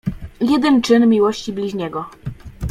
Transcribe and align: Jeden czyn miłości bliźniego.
Jeden 0.41 0.81
czyn 0.81 1.07
miłości 1.09 1.53
bliźniego. 1.53 2.09